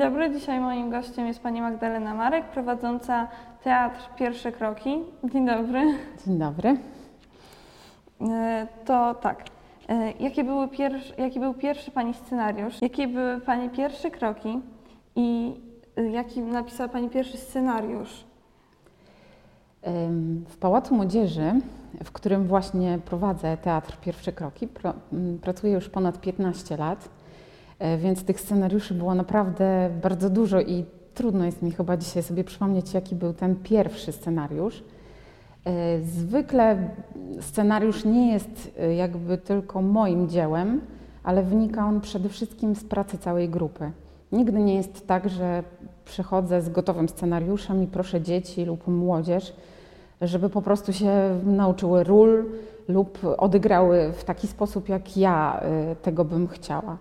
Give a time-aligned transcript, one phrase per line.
[0.00, 3.28] dobry, dzisiaj moim gościem jest pani Magdalena Marek, prowadząca
[3.64, 4.98] Teatr Pierwsze Kroki.
[5.32, 5.80] Dzień dobry.
[6.26, 6.76] Dzień dobry.
[8.20, 9.44] E, To tak,
[9.88, 14.60] e, jakie były pierwszy, jaki był pierwszy pani scenariusz, jakie były pani pierwsze kroki
[15.16, 15.54] i
[15.96, 18.24] e, jaki napisała pani pierwszy scenariusz?
[20.48, 21.52] W Pałacu Młodzieży,
[22.04, 24.68] w którym właśnie prowadzę Teatr Pierwsze Kroki,
[25.42, 27.08] pracuję już ponad 15 lat,
[27.98, 32.94] więc tych scenariuszy było naprawdę bardzo dużo i trudno jest mi chyba dzisiaj sobie przypomnieć,
[32.94, 34.82] jaki był ten pierwszy scenariusz.
[35.64, 36.90] E, Zwykle
[37.40, 40.80] scenariusz nie jest e, jakby tylko moim dziełem,
[41.22, 43.90] ale wynika on przede wszystkim z pracy całej grupy.
[44.32, 45.62] Nigdy nie jest tak, że
[46.04, 49.52] przychodzę z gotowym scenariuszem i proszę dzieci lub młodzież,
[50.20, 52.44] żeby po prostu się nauczyły ról
[52.88, 55.60] lub odegrały w taki sposób, jak ja
[56.02, 56.96] tego bym chciała.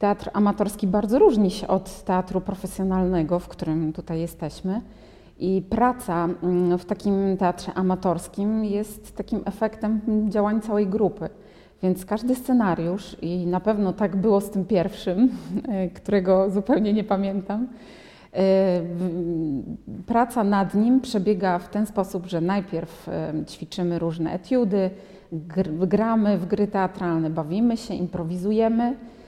[0.00, 4.80] Teatr amatorski bardzo różni się od teatru profesjonalnego, w którym tutaj jesteśmy.
[5.38, 11.28] I praca mm, w takim teatrze amatorskim jest takim efektem działań całej grupy.
[11.82, 15.28] Więc każdy scenariusz, i na pewno tak było z tym pierwszym,
[16.02, 17.68] którego zupełnie nie pamiętam, y,
[20.06, 24.90] praca nad nim przebiega w ten sposób, że najpierw y, ćwiczymy różne etiudy,
[25.32, 29.19] gr- gramy w gry teatralne, bawimy się, improwizujemy, em,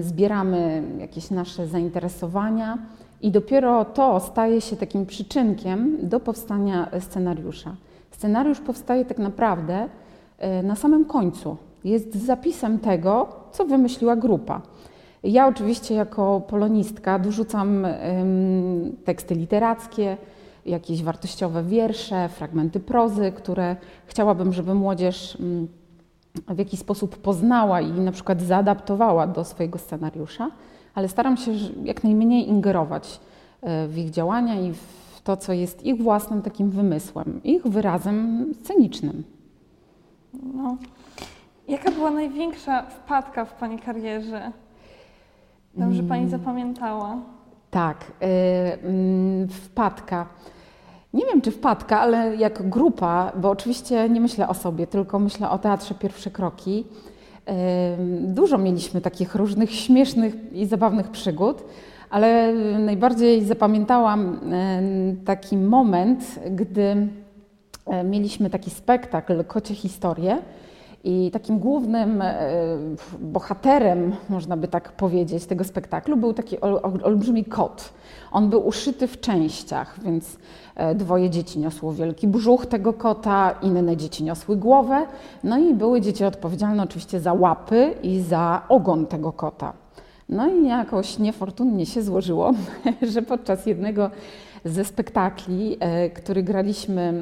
[0.00, 2.78] zbieramy jakieś nasze zainteresowania
[3.22, 7.76] i dopiero to staje się takim przyczynkiem do powstania scenariusza.
[8.10, 9.88] Scenariusz powstaje tak naprawdę
[10.38, 11.56] e, na samym końcu.
[11.84, 14.62] Jest zapisem tego, co wymyśliła grupa.
[15.24, 17.86] Ja oczywiście jako polonistka dorzucam
[19.04, 20.16] teksty literackie,
[20.66, 23.76] jakieś wartościowe wiersze, fragmenty prozy, które
[24.06, 25.68] chciałabym, żeby młodzież mm,
[26.48, 30.50] w jakiś sposób poznała i na przykład zaadaptowała do swojego scenariusza,
[30.94, 31.52] ale staram się
[31.84, 33.20] jak najmniej ingerować
[33.62, 38.46] e, w ich działania i w to, co jest ich własnym takim wymysłem, ich wyrazem
[38.60, 39.24] scenicznym.
[40.54, 40.76] No.
[41.68, 44.52] Jaka była największa wpadka w pani karierze?
[45.90, 47.16] Że pani zapamiętała.
[47.70, 48.26] Tak, y,
[48.86, 50.26] mm, wpadka.
[51.14, 55.50] Nie wiem, czy wpadka, ale jak grupa, bo oczywiście nie myślę o sobie, tylko myślę
[55.50, 56.84] o teatrze Pierwsze Kroki.
[58.20, 61.64] Dużo mieliśmy takich różnych śmiesznych i zabawnych przygód,
[62.10, 64.40] ale najbardziej zapamiętałam
[65.24, 67.08] taki moment, gdy
[68.04, 70.38] mieliśmy taki spektakl Kocie Historie.
[71.04, 72.38] I takim głównym e,
[73.20, 77.92] bohaterem, można by tak powiedzieć, tego spektaklu był taki ol, ol, olbrzymi kot.
[78.32, 80.38] On był uszyty w częściach, więc
[80.74, 85.06] e, dwoje dzieci niosło wielki brzuch tego kota, inne dzieci niosły głowę.
[85.44, 89.72] No i były dzieci odpowiedzialne oczywiście za łapy i za ogon tego kota.
[90.28, 92.52] No i jakoś niefortunnie się złożyło,
[93.12, 94.10] że podczas jednego
[94.64, 97.12] ze spektakli, e, który graliśmy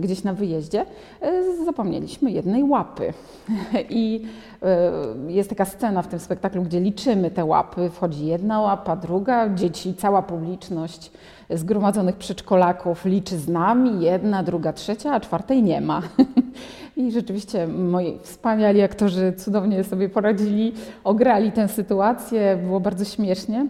[0.00, 0.86] gdzieś na wyjeździe,
[1.20, 3.12] e, zapomnieliśmy jednej łapy.
[3.90, 4.22] I
[4.62, 4.92] e,
[5.28, 7.90] jest taka scena w tym spektaklu, gdzie liczymy te łapy.
[7.90, 11.10] Wchodzi jedna łapa, druga, dzieci, cała publiczność
[11.50, 16.02] zgromadzonych przedszkolaków liczy z nami, jedna, druga, trzecia, a czwartej nie ma.
[16.96, 20.72] I rzeczywiście moi wspaniali aktorzy cudownie sobie poradzili,
[21.04, 23.66] ograli tę sytuację, było bardzo śmiesznie.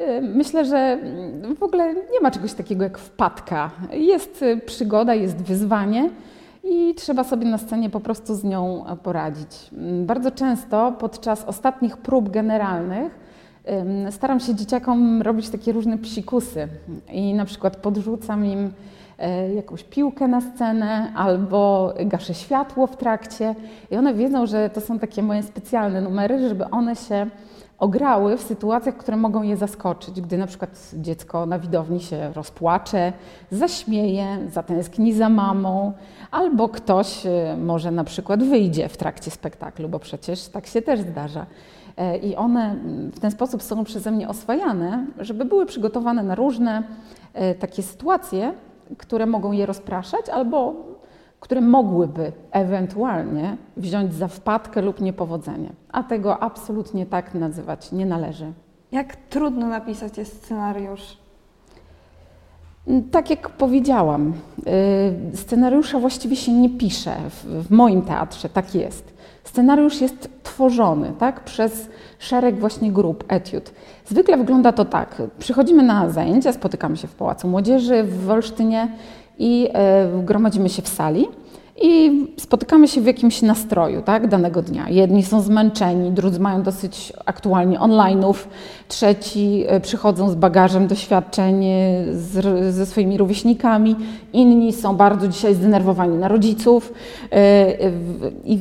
[0.00, 0.98] Y, Myślę, że
[1.58, 3.70] w ogóle nie ma czegoś takiego jak wpadka.
[3.92, 6.10] Jest y, przygoda, jest wyzwanie
[6.64, 9.70] i trzeba sobie na scenie po prostu z nią poradzić.
[9.72, 13.28] Mm, Bardzo często podczas ostatnich prób generalnych
[14.10, 16.68] staram się dzieciakom robić takie różne psikusy
[17.12, 18.72] i na przykład podrzucam im
[19.18, 23.54] e, jakąś piłkę na scenę albo gaszę światło w trakcie
[23.90, 27.26] i one wiedzą, że to są takie moje specjalne numery, żeby one się
[27.78, 33.12] ograły w sytuacjach, które mogą je zaskoczyć, gdy na przykład dziecko na widowni się rozpłacze,
[33.50, 35.92] zaśmieje, zatęskni za mamą,
[36.30, 41.00] albo ktoś e, może na przykład wyjdzie w trakcie spektaklu, bo przecież tak się też
[41.00, 41.46] zdarza.
[41.96, 46.34] E, I one mm, w ten sposób są przeze mnie oswajane, żeby były przygotowane na
[46.34, 46.82] różne
[47.34, 48.52] e, takie sytuacje,
[48.98, 50.74] które mogą je rozpraszać albo
[51.40, 55.72] które mogłyby ewentualnie wziąć za wpadkę lub niepowodzenie.
[55.92, 58.52] A tego absolutnie tak nazywać nie należy.
[58.92, 61.18] Jak trudno napisać jest scenariusz?
[63.10, 64.32] Tak jak powiedziałam,
[65.32, 69.14] y, scenariusza właściwie się nie pisze w, w moim teatrze, tak jest.
[69.44, 71.88] Scenariusz jest tworzony tak, przez
[72.18, 73.72] szereg właśnie grup, etiud.
[74.04, 78.88] Zwykle wygląda to tak, przychodzimy na zajęcia, spotykamy się w Pałacu Młodzieży w Wolsztynie
[79.38, 79.68] i
[80.20, 81.26] y, gromadzimy się w sali
[81.82, 84.88] i spotykamy się w jakimś nastroju tak, danego dnia.
[84.88, 88.34] Jedni są zmęczeni, drudzy mają dosyć aktualnie online'ów,
[88.88, 93.96] trzeci e, przychodzą z bagażem doświadczeń e, z, ze swoimi rówieśnikami,
[94.32, 96.92] inni są bardzo dzisiaj zdenerwowani na rodziców
[98.44, 98.58] i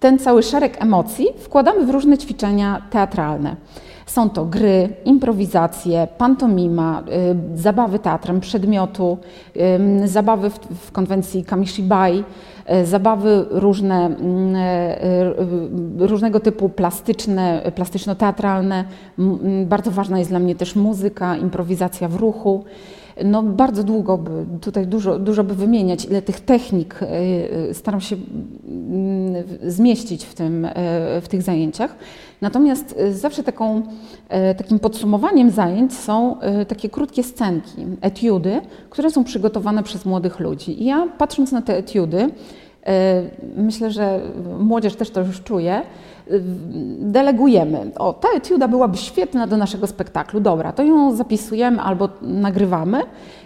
[0.00, 3.56] ten cały szereg emocji wkładamy w różne ćwiczenia teatralne.
[4.06, 7.02] Są to gry, improwizacje, pantomima,
[7.54, 9.18] y, zabawy teatrem przedmiotu,
[10.04, 12.24] y, zabawy w, konwencji Kamishibai,
[12.82, 14.56] y, zabawy różne, mm,
[15.98, 18.84] różnego typu plastyczne, plastyczno-teatralne.
[19.66, 22.64] Bardzo ważna jest dla mnie też muzyka, improwizacja w ruchu.
[23.24, 24.30] No bardzo długo by,
[24.60, 27.00] tutaj dużo, dużo by wymieniać, ile tych technik
[27.70, 30.68] y, staram się mm, zmieścić w, tym,
[31.22, 31.96] w tych zajęciach.
[32.40, 33.82] Natomiast zawsze taką,
[34.56, 36.36] takim podsumowaniem zajęć są
[36.68, 38.60] takie krótkie scenki, etiudy,
[38.90, 40.82] które są przygotowane przez młodych ludzi.
[40.82, 42.30] I ja patrząc na te etiudy,
[43.56, 44.20] myślę, że
[44.60, 45.82] młodzież też to już czuje,
[46.98, 47.90] delegujemy.
[47.98, 50.40] O, ta etiuda byłaby świetna do naszego spektaklu.
[50.40, 53.02] Dobra, to ją zapisujemy albo nagrywamy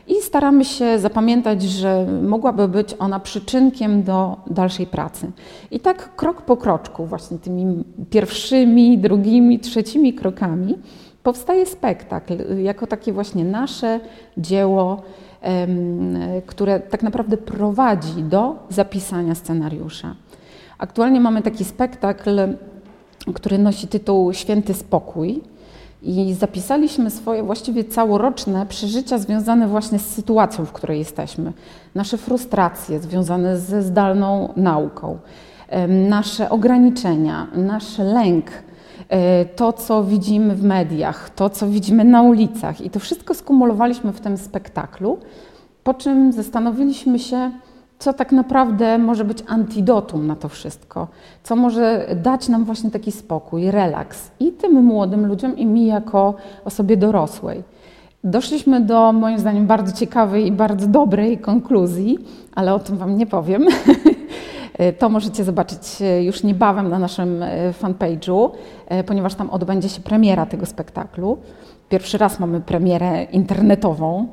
[0.08, 5.30] i staramy się zapamiętać, że mogłaby być ona przyczynkiem do dalszej pracy.
[5.70, 10.78] I tak krok po kroczku, właśnie tymi pierwszymi, drugimi, trzecimi krokami,
[11.22, 14.00] powstaje spektakl jako takie właśnie nasze
[14.38, 15.02] dzieło,
[16.46, 20.14] które tak naprawdę prowadzi do zapisania scenariusza.
[20.80, 22.40] Aktualnie mamy taki spektakl,
[23.34, 25.40] który nosi tytuł Święty Spokój.
[26.02, 31.52] I zapisaliśmy swoje właściwie całoroczne przeżycia związane właśnie z sytuacją, w której jesteśmy.
[31.94, 35.18] Nasze frustracje związane ze zdalną nauką,
[35.88, 38.46] nasze ograniczenia, nasz lęk,
[39.08, 42.80] e, to, co widzimy w mediach, to, co widzimy na ulicach.
[42.80, 45.18] I to wszystko skumulowaliśmy w tym spektaklu,
[45.84, 47.50] po czym zastanowiliśmy się,
[48.00, 51.08] co tak naprawdę może być antidotum na to wszystko,
[51.42, 56.34] co może dać nam właśnie taki spokój, relaks i tym młodym ludziom, i mi jako
[56.64, 57.62] osobie dorosłej.
[58.24, 62.18] Doszliśmy do moim zdaniem bardzo ciekawej i bardzo dobrej konkluzji,
[62.54, 63.66] ale o tym Wam nie powiem.
[64.98, 65.82] To możecie zobaczyć
[66.20, 68.50] już niebawem na naszym e, fanpage'u,
[68.86, 71.38] e, ponieważ tam odbędzie się premiera tego spektaklu.
[71.88, 74.28] Pierwszy raz mamy premierę internetową,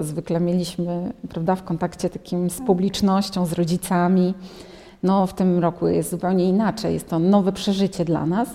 [0.00, 4.34] zwykle mieliśmy prawda, w kontakcie takim z publicznością, z rodzicami.
[5.02, 8.48] No, w tym roku jest zupełnie inaczej, jest to nowe przeżycie dla nas,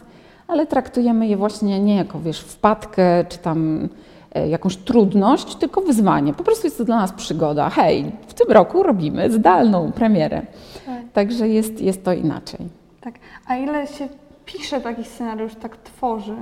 [0.47, 3.89] ale traktujemy je właśnie nie jako wiesz, wpadkę czy tam
[4.35, 6.33] e, jakąś trudność, tylko wyzwanie.
[6.33, 7.69] Po prostu jest to dla nas przygoda.
[7.69, 10.42] Hej, w tym roku robimy zdalną premierę.
[10.85, 11.03] Tak.
[11.13, 12.59] Także jest, jest to inaczej.
[13.01, 13.13] Tak.
[13.47, 14.07] A ile się
[14.45, 16.35] pisze taki scenariusz, tak tworzy?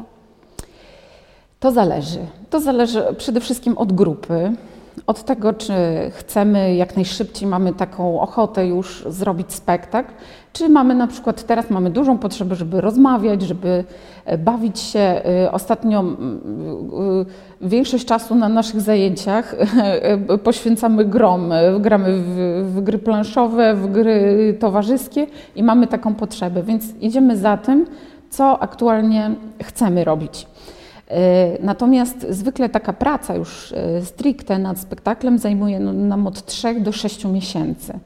[1.60, 2.20] To zależy.
[2.50, 4.54] To zależy przede wszystkim od grupy
[5.08, 5.74] od tego, czy
[6.12, 10.12] chcemy jak najszybciej, mamy taką ochotę już zrobić spektakl,
[10.54, 13.84] czy mamy na przykład teraz mamy dużą potrzebę, żeby rozmawiać, żeby
[14.26, 15.00] e, bawić się.
[15.00, 16.04] E, ostatnio
[17.62, 21.54] większość czasu na naszych zajęciach e, poświęcamy grom.
[21.80, 27.58] Gramy w, w gry planszowe, w gry towarzyskie i mamy taką potrzebę, więc idziemy za
[27.58, 27.86] tym,
[28.30, 29.32] co aktualnie
[29.64, 30.48] chcemy robić.
[31.12, 36.80] E, natomiast zwykle taka praca już e, stricte nad spektaklem zajmuje no, nam od 3
[36.80, 38.00] do 6 miesięcy.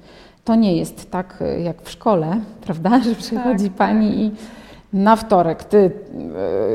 [0.43, 4.17] To nie jest tak e, jak w szkole, prawda, że przychodzi tak, pani tak.
[4.17, 4.31] i
[4.93, 5.91] na wtorek ty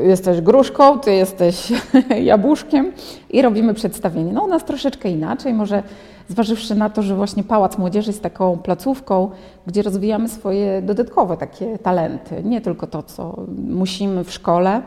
[0.03, 1.71] jesteś gruszką, ty jesteś
[2.31, 2.91] jabłuszkiem
[3.29, 4.33] i robimy przedstawienie.
[4.33, 5.83] No u nas troszeczkę inaczej, może
[6.27, 9.29] zważywszy na to, że właśnie Pałac Młodzieży jest taką placówką,
[9.67, 14.81] gdzie rozwijamy swoje dodatkowe takie talenty, nie tylko to, co musimy w szkole,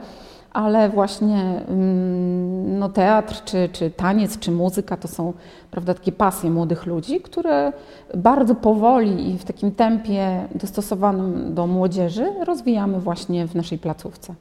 [0.54, 5.32] ale właśnie mm, no, teatr, czy, czy taniec, czy muzyka to są
[5.70, 7.72] prawda, takie pasje młodych ludzi, które
[8.14, 14.34] bardzo powoli i w takim tempie dostosowanym do młodzieży rozwijamy właśnie w naszej placówce.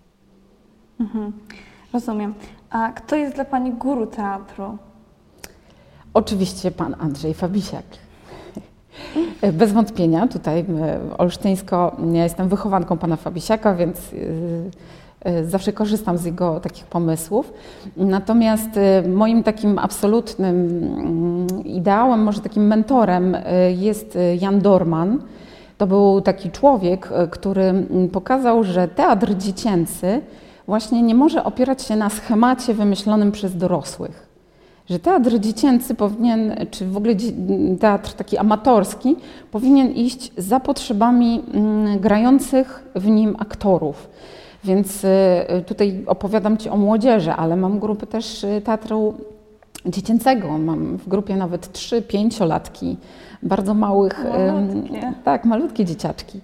[0.99, 1.31] Mhm.
[1.93, 2.33] Rozumiem.
[2.69, 4.77] A kto jest dla Pani guru teatru?
[6.13, 7.85] Oczywiście pan Andrzej Fabisiak.
[9.53, 10.65] Bez wątpienia, tutaj
[11.17, 14.11] olsztyńsko, ja jestem wychowanką pana Fabisiaka, więc
[15.12, 15.12] E,
[15.45, 17.53] zawsze korzystam z jego takich pomysłów.
[17.97, 25.21] Natomiast e, moim takim absolutnym mm, ideałem, może takim mentorem e, jest Jan Dorman.
[25.77, 30.21] To był taki człowiek, który mm, pokazał, że teatr dziecięcy
[30.67, 34.33] właśnie nie może opierać się na schemacie wymyślonym przez dorosłych.
[34.89, 37.13] Że teatr dziecięcy powinien, czy w ogóle
[37.79, 39.15] teatr taki amatorski,
[39.51, 44.09] powinien iść za potrzebami mm, grających w nim aktorów.
[44.65, 45.09] Więc y,
[45.65, 49.13] tutaj opowiadam Ci o młodzieży, ale mam grupy też y, teatru
[49.85, 50.57] dziecięcego.
[50.57, 52.95] Mam w grupie nawet 3-5-latki,
[53.43, 55.13] bardzo małych, Malutkie.
[55.23, 56.39] tak, malutkie dzieciaczki.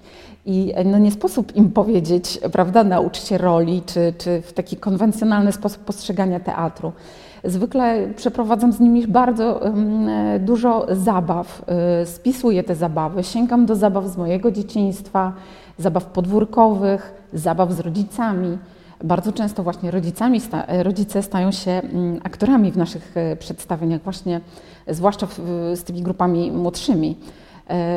[0.46, 5.52] I no nie sposób im powiedzieć, prawda, naucz się roli, czy, czy w taki konwencjonalny
[5.52, 6.92] sposób postrzegania teatru.
[7.44, 10.08] Zwykle przeprowadzam z nimi bardzo um,
[10.40, 11.64] dużo zabaw,
[12.04, 15.34] y, spisuję te zabawy, sięgam do zabaw z mojego dzieciństwa,
[15.80, 18.58] zabaw podwórkowych, zabaw z rodzicami.
[19.04, 24.42] Bardzo często właśnie rodzicami rodzice stają się um, aktorami w naszych y, przedstawieniach, właśnie
[24.88, 25.28] zwłaszcza
[25.76, 27.18] z tymi grupami młodszymi.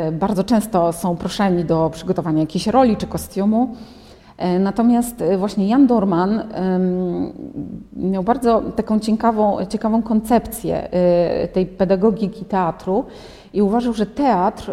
[0.09, 3.77] Y, bardzo często są proszeni do przygotowania jakiejś roli czy kostiumu.
[4.43, 6.43] E, natomiast e, właśnie Jan Dorman
[7.97, 13.05] miał bardzo taką ciekawą, ciekawą koncepcję e, tej pedagogiki teatru
[13.53, 14.73] i uważał, że teatr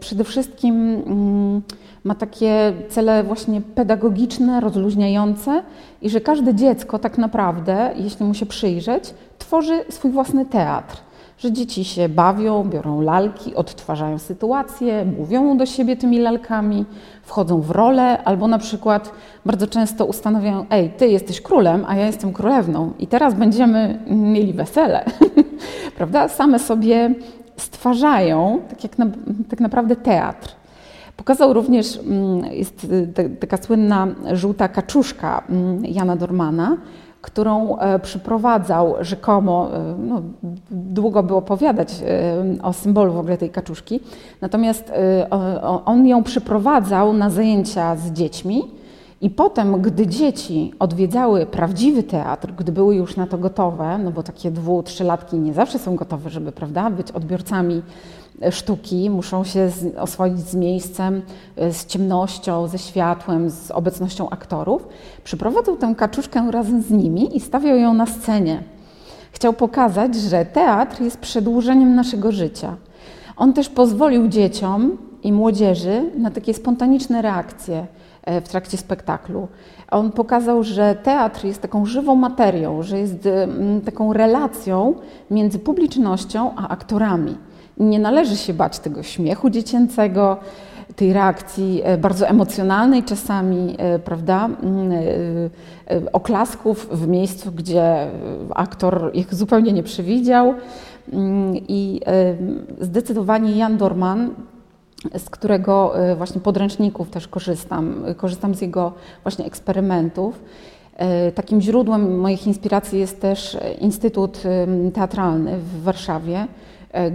[0.00, 1.62] przede wszystkim mm,
[2.04, 5.62] ma takie cele właśnie pedagogiczne, rozluźniające
[6.02, 10.96] i że każde dziecko tak naprawdę, jeśli mu się przyjrzeć, tworzy swój własny teatr
[11.42, 16.84] że dzieci się bawią, biorą lalki, odtwarzają sytuacje, mówią do siebie tymi lalkami,
[17.22, 19.12] wchodzą w rolę, albo na przykład
[19.46, 24.52] bardzo często ustanawiają: Ej, ty jesteś królem, a ja jestem królewną, i teraz będziemy mieli
[24.52, 25.04] wesele.
[25.98, 26.28] Prawda?
[26.28, 27.14] Same sobie
[27.56, 29.06] stwarzają, tak jak na,
[29.50, 30.48] tak naprawdę teatr.
[31.16, 32.84] Pokazał również, mm, jest
[33.18, 36.76] y, taka słynna żółta kaczuszka mm, Jana Dormana,
[37.22, 40.22] którą e, przyprowadzał rzekomo, e, no,
[40.70, 44.00] długo by opowiadać e, o symbolu w ogóle tej kaczuszki,
[44.40, 44.92] natomiast
[45.84, 48.62] on ją przyprowadzał na zajęcia z dziećmi
[49.20, 54.22] i potem, gdy dzieci odwiedzały prawdziwy teatr, gdy były już na to gotowe, no bo
[54.22, 57.82] takie dwu, trzylatki nie zawsze są gotowe, żeby prawda, być odbiorcami
[58.50, 61.22] sztuki, muszą się oswoić z miejscem,
[61.56, 64.88] e, z ciemnością, ze światłem, z obecnością aktorów.
[65.24, 68.62] Przyprowadzał tę kaczuszkę razem z nimi i stawiał ją na scenie.
[69.32, 72.76] Chciał pokazać, że teatr jest przedłużeniem naszego życia.
[73.36, 77.86] On też pozwolił dzieciom i młodzieży na takie spontaniczne reakcje
[78.22, 79.48] e, w trakcie spektaklu.
[79.90, 83.28] On pokazał, że teatr jest taką żywą materią, że jest
[83.84, 84.94] taką relacją
[85.30, 87.36] między publicznością a aktorami.
[87.76, 90.36] Nie należy się bać tego śmiechu dziecięcego,
[90.96, 98.06] tej reakcji e, bardzo emocjonalnej czasami, e, prawda, mm, e, oklasków w miejscu, gdzie
[98.54, 100.54] aktor ich zupełnie nie przewidział.
[101.12, 102.00] Mm, I
[102.80, 104.30] zdecydowanie Jan Dorman,
[105.18, 110.42] z którego właśnie podręczników też korzystam, korzystam z jego właśnie eksperymentów.
[111.34, 114.42] Takim źródłem moich inspiracji jest też Instytut
[114.94, 116.46] Teatralny w Warszawie,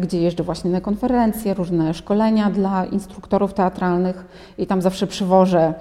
[0.02, 4.26] gdzie jeżdżę właśnie na konferencje, różne szkolenia dla instruktorów teatralnych
[4.58, 5.74] i tam zawsze przywożę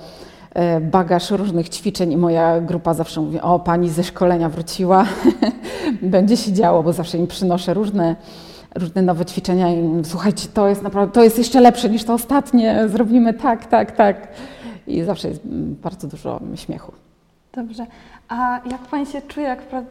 [0.54, 5.04] e, bagaż różnych ćwiczeń i moja grupa zawsze mówi, o pani ze szkolenia wróciła,
[6.02, 8.16] będzie się działo, bo zawsze im przynoszę różne,
[8.74, 12.88] różne nowe ćwiczenia i słuchajcie, to jest naprawdę, to jest jeszcze lepsze niż to ostatnie,
[12.88, 14.28] zrobimy tak, tak, tak.
[14.86, 15.40] I zawsze jest
[15.82, 16.92] bardzo dużo śmiechu.
[17.52, 17.86] Dobrze.
[18.28, 19.82] A jak Pani się czuje, jak pra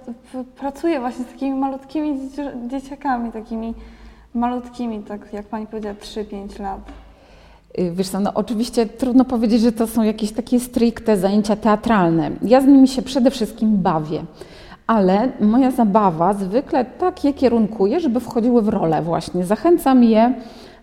[0.57, 2.19] pracuje właśnie z takimi malutkimi
[2.67, 3.73] dzieciakami, takimi
[4.35, 6.79] malutkimi, tak jak Pani powiedziała, 3-5 lat?
[7.79, 12.31] Y, wiesz co, no oczywiście trudno powiedzieć, że to są jakieś takie stricte zajęcia teatralne.
[12.41, 14.23] Ja z nimi się przede wszystkim bawię,
[14.87, 19.45] ale moja zabawa zwykle tak je kierunkuje, żeby wchodziły w rolę właśnie.
[19.45, 20.33] Zachęcam je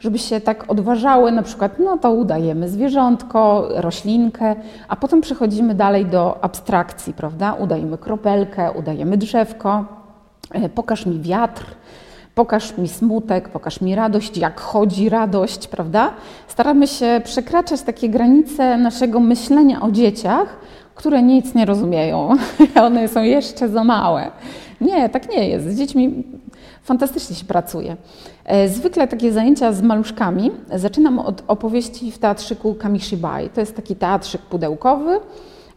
[0.03, 4.57] żeby się tak odważały, na przykład, no to udajemy zwierzątko, roślinkę,
[4.89, 7.53] a potem przechodzimy dalej do abstrakcji, prawda?
[7.53, 9.85] Udajemy kropelkę, udajemy drzewko,
[10.51, 11.65] e, pokaż mi wiatr,
[12.35, 16.15] pokaż mi smutek, pokaż mi radość, jak chodzi radość, prawda?
[16.49, 20.57] Staramy się przekraczać takie granice naszego myślenia o dzieciach,
[20.95, 22.29] które nic nie rozumieją.
[22.87, 24.31] One są jeszcze za małe.
[24.81, 25.67] Nie, tak nie jest.
[25.67, 26.25] Z dziećmi
[26.83, 27.97] fantastycznie się pracuje.
[28.45, 33.49] E, zwykle takie zajęcia z maluszkami zaczynam od opowieści w teatrzyku Kamishibai.
[33.49, 35.21] To jest taki teatrzyk pudełkowy,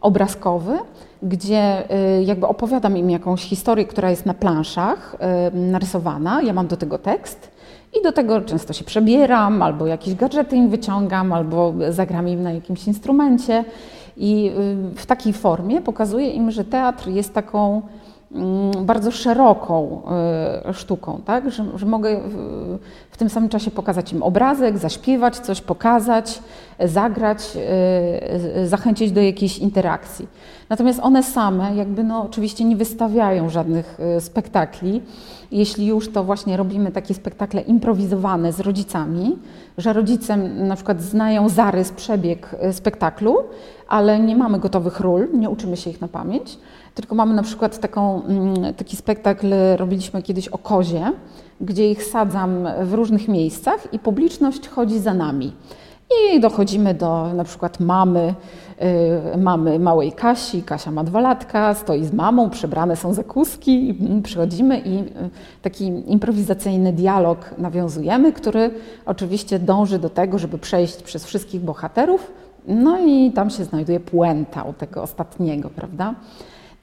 [0.06, 0.78] obrazkowy,
[1.22, 6.42] gdzie e, jakby opowiadam im jakąś historię, która jest na planszach e, narysowana.
[6.42, 7.50] Ja mam do tego tekst.
[8.00, 12.52] I do tego często się przebieram, albo jakieś gadżety im wyciągam, albo zagram im na
[12.52, 13.64] jakimś instrumencie.
[14.16, 14.52] I
[14.96, 17.82] w takiej formie pokazuję im, że teatr jest taką
[18.82, 20.02] bardzo szeroką
[20.66, 21.50] e, sztuką, tak?
[21.50, 22.78] że, że mogę w,
[23.10, 26.38] w, tym samym czasie pokazać im obrazek, zaśpiewać coś, pokazać,
[26.80, 27.58] zagrać,
[28.64, 30.28] zachęcić do jakiejś interakcji.
[30.68, 35.02] Natomiast one same jakby no oczywiście nie wystawiają żadnych spektakli.
[35.50, 39.38] Jeśli już, to właśnie robimy takie spektakle improwizowane z rodzicami,
[39.78, 43.36] że rodzice na przykład znają zarys, przebieg spektaklu,
[43.88, 46.58] ale nie mamy gotowych ról, nie uczymy się ich na pamięć,
[46.94, 51.12] tylko mamy na przykład taką, mm, taki spektakl, robiliśmy kiedyś o kozie,
[51.60, 55.52] gdzie ich sadzam w różnych miejscach i publiczność chodzi za nami.
[56.10, 58.65] I dochodzimy do na przykład mamy, y,
[59.38, 64.78] mamy małej Kasi, Kasia ma dwa latka, stoi z mamą, przebrane są zakuski, mm, przychodzimy
[64.78, 65.30] i y,
[65.62, 68.70] taki improwizacyjny dialog nawiązujemy, który
[69.06, 72.32] oczywiście dąży do tego, żeby przejść przez wszystkich bohaterów,
[72.68, 76.14] no i tam się znajduje puenta u tego ostatniego, prawda?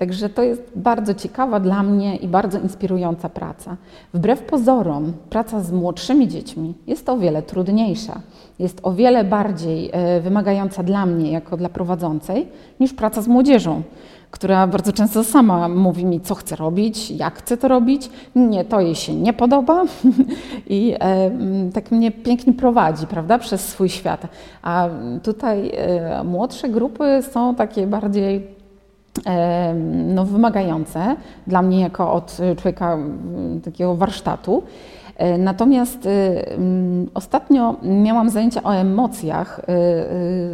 [0.03, 3.77] Także to jest bardzo ciekawa dla mnie i bardzo inspirująca praca.
[4.13, 8.21] Wbrew pozorom, praca z młodszymi dziećmi jest o wiele trudniejsza,
[8.59, 12.47] jest o wiele bardziej e, wymagająca dla mnie, jako dla prowadzącej,
[12.79, 13.81] niż praca z młodzieżą,
[14.31, 18.09] która bardzo często sama mówi mi, co chce robić, jak chce to robić.
[18.35, 19.83] Nie, to jej się nie podoba
[20.69, 21.31] i e,
[21.73, 24.27] tak mnie pięknie prowadzi, prawda, przez swój świat.
[24.61, 24.89] A
[25.23, 28.62] tutaj e, młodsze grupy są takie bardziej
[30.05, 31.15] no, wymagające
[31.47, 32.97] dla mnie jako od człowieka
[33.63, 34.63] takiego warsztatu.
[35.17, 36.09] E, natomiast e,
[37.13, 39.63] ostatnio miałam zajęcia o emocjach e,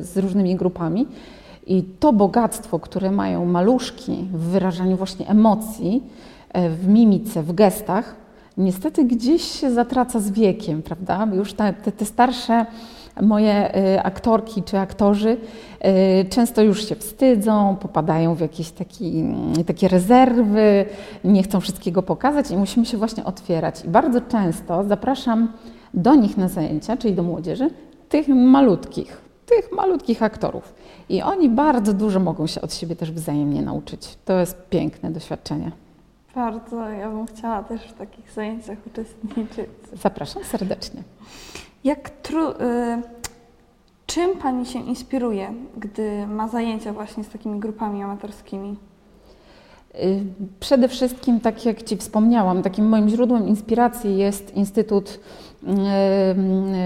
[0.03, 1.07] z różnymi grupami
[1.67, 6.03] i to bogactwo, które mają maluszki w wyrażaniu właśnie emocji,
[6.69, 8.15] w mimice, w gestach,
[8.57, 11.27] niestety gdzieś się zatraca z wiekiem, prawda?
[11.33, 12.65] Już te, te starsze
[13.21, 15.37] moje y, aktorki czy aktorzy
[16.19, 20.85] y, często już się wstydzą, popadają w jakieś taki, mm, takie rezerwy,
[21.23, 23.85] nie chcą wszystkiego pokazać i musimy się właśnie otwierać.
[23.85, 25.53] I bardzo często zapraszam
[25.93, 27.69] do nich na zajęcia, czyli do młodzieży,
[28.09, 30.73] tych malutkich, tych malutkich aktorów.
[31.09, 34.17] I oni bardzo dużo mogą się od siebie też wzajemnie nauczyć.
[34.25, 35.71] To jest piękne doświadczenie.
[36.35, 39.69] Bardzo, ja bym chciała też w takich zajęciach uczestniczyć.
[39.93, 41.03] Zapraszam serdecznie.
[41.83, 42.55] Jak tru, y,
[44.05, 48.75] czym Pani się inspiruje, gdy ma zajęcia właśnie z takimi grupami amatorskimi?
[49.95, 50.23] Y,
[50.59, 55.19] przede wszystkim, tak jak Ci wspomniałam, takim moim źródłem inspiracji jest Instytut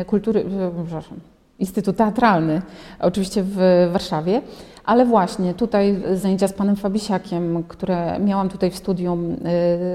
[0.01, 0.45] y, Kultury,
[0.85, 1.17] przepraszam,
[1.59, 2.61] Instytut Teatralny,
[2.99, 4.41] oczywiście w Warszawie,
[4.85, 9.35] ale właśnie tutaj zajęcia z panem Fabisiakiem, które miałam tutaj w studium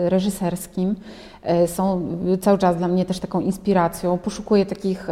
[0.09, 0.95] reżyserskim,
[1.67, 2.03] są
[2.41, 4.19] cały czas dla mnie też taką inspiracją.
[4.19, 5.09] Poszukuję takich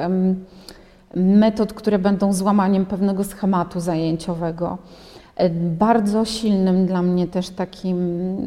[1.14, 4.78] metod, które będą złamaniem pewnego schematu zajęciowego.
[5.36, 7.98] E, bardzo silnym dla mnie też takim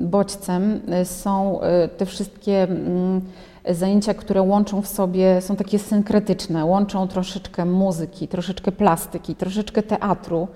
[0.10, 1.60] bodźcem są
[1.98, 3.22] te wszystkie mm,
[3.70, 10.48] zajęcia, które łączą w sobie, są takie synkretyczne, łączą troszeczkę muzyki, troszeczkę plastyki, troszeczkę teatru,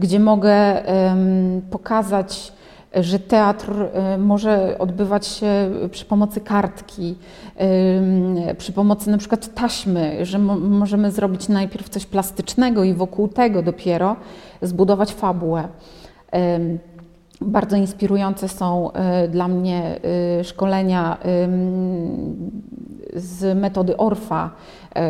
[0.00, 0.82] gdzie mogę
[1.70, 2.52] pokazać
[2.94, 3.72] że teatr
[4.14, 7.14] y, może odbywać się przy pomocy kartki,
[8.58, 14.16] przy pomocy na przykład taśmy, że możemy zrobić najpierw coś plastycznego i wokół tego dopiero
[14.62, 15.68] zbudować fabułę.
[17.40, 20.00] Bardzo inspirujące są y, dla mnie
[20.42, 21.16] szkolenia
[23.14, 24.50] z metody Orfa,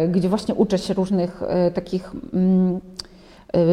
[0.09, 1.42] gdzie właśnie uczę się różnych
[1.74, 2.81] takich mm,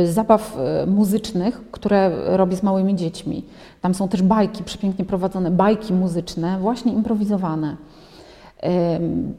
[0.05, 3.45] zabaw y, muzycznych, które robię z małymi dziećmi.
[3.81, 7.77] Tam są też bajki przepięknie prowadzone, bajki muzyczne, właśnie improwizowane.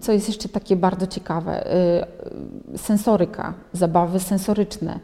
[0.01, 1.66] Co jest jeszcze takie bardzo ciekawe?
[2.74, 4.98] Y, sensoryka, zabawy sensoryczne.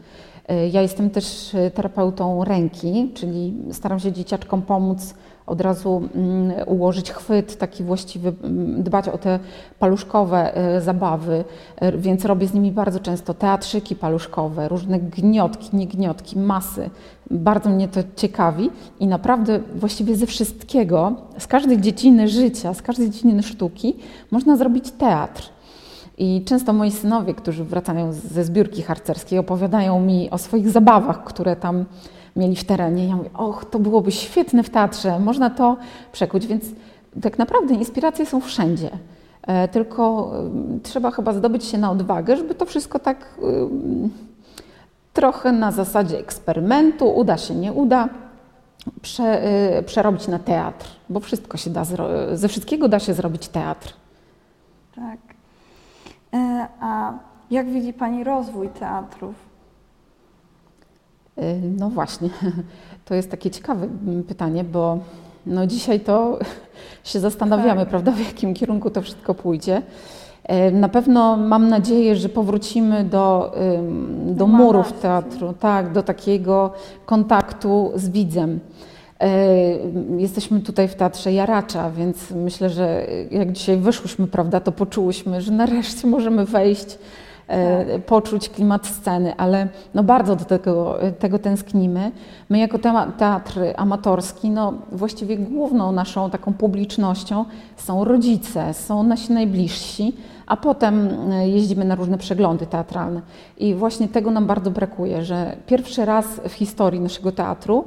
[0.71, 5.13] Ja jestem też terapeutą ręki, czyli staram się dzieciaczkom pomóc
[5.47, 9.39] od razu mm, ułożyć chwyt taki właściwy, mm, dbać o te
[9.79, 11.43] paluszkowe e, zabawy,
[11.75, 16.89] e, więc robię z nimi bardzo często teatrzyki paluszkowe, różne gniotki, niegniotki, masy.
[17.31, 23.09] Bardzo mnie to ciekawi i naprawdę właściwie ze wszystkiego, z każdej dziedziny życia, z każdej
[23.09, 23.95] dziedziny sztuki
[24.31, 25.55] można zrobić teatr.
[26.17, 31.55] I często moi synowie, którzy wracają ze zbiórki harcerskiej, opowiadają mi o swoich zabawach, które
[31.55, 31.85] tam
[32.35, 33.07] mieli w terenie.
[33.07, 35.77] Ja mówię, och, to byłoby świetne w teatrze, można to
[36.11, 36.63] przekuć, więc
[37.21, 38.89] tak naprawdę inspiracje są wszędzie.
[39.47, 40.31] E, tylko
[40.75, 43.43] e, trzeba chyba zdobyć się na odwagę, żeby to wszystko tak e,
[45.13, 48.09] trochę na zasadzie eksperymentu, uda się, nie uda,
[49.01, 49.41] prze,
[49.85, 51.83] przerobić na teatr, bo wszystko się da,
[52.33, 53.93] ze wszystkiego da się zrobić teatr.
[54.95, 55.19] Tak.
[56.79, 57.13] A
[57.51, 59.35] jak widzi Pani rozwój teatrów?
[61.37, 62.29] Y, no właśnie,
[63.05, 63.87] to jest takie ciekawe
[64.27, 64.99] pytanie, bo
[65.45, 66.39] no dzisiaj to
[67.03, 67.89] się zastanawiamy, tak.
[67.89, 69.81] prawda, w jakim kierunku to wszystko pójdzie.
[70.43, 73.55] E, Na pewno mam nadzieję, że powrócimy do,
[74.25, 76.71] do murów teatru, tak, do takiego
[77.05, 78.59] kontaktu z widzem.
[79.19, 79.27] E,
[80.17, 85.51] Jesteśmy tutaj w Teatrze Jaracza, więc myślę, że jak dzisiaj wyszłyśmy, prawda, to poczułyśmy, że
[85.51, 86.97] nareszcie możemy wejść,
[88.05, 92.11] poczuć klimat sceny, ale no bardzo do tego, tego tęsknimy.
[92.49, 92.79] My jako
[93.17, 97.45] teatr amatorski, no właściwie główną naszą taką publicznością
[97.77, 100.15] są rodzice, są nasi najbliżsi,
[100.47, 103.21] a potem e, jeździmy na różne przeglądy teatralne.
[103.57, 107.85] I właśnie tego nam bardzo brakuje, że pierwszy raz w historii naszego teatru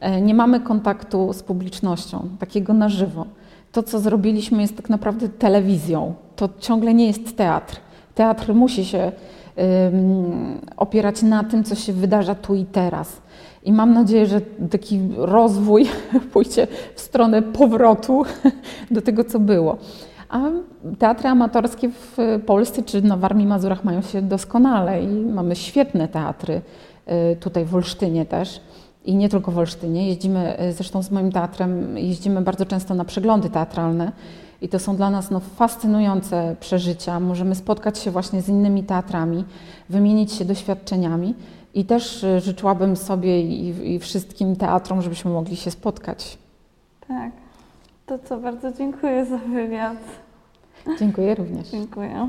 [0.00, 3.26] e, nie mamy kontaktu z publicznością, takiego na żywo.
[3.72, 6.14] To, co zrobiliśmy, jest tak naprawdę telewizją.
[6.36, 7.85] To ciągle nie jest teatr.
[8.16, 9.12] Teatr musi się
[10.76, 13.22] opierać na tym, co się wydarza tu i teraz.
[13.64, 15.86] I mam nadzieję, że taki rozwój
[16.32, 18.24] pójdzie w stronę powrotu
[18.90, 19.76] do tego, co było.
[20.28, 20.40] A
[20.98, 26.60] teatry amatorskie w Polsce czy na Warmii Mazurach mają się doskonale i mamy świetne teatry
[27.32, 28.60] y, tutaj w Olsztynie też.
[29.04, 30.08] I nie tylko w Olsztynie.
[30.08, 34.12] Jeździmy, y, zresztą z moim teatrem, jeździmy bardzo często na przeglądy teatralne.
[34.62, 37.20] I to są dla nas no, fascynujące przeżycia.
[37.20, 39.44] Możemy spotkać się właśnie z innymi teatrami,
[39.88, 41.34] wymienić się doświadczeniami.
[41.74, 46.38] I też y, życzyłabym sobie i, i wszystkim teatrom, żebyśmy mogli się spotkać.
[47.08, 47.32] Tak.
[48.06, 49.98] To co, bardzo dziękuję za wywiad.
[50.98, 51.68] Dziękuję również.
[51.68, 52.28] Dziękuję.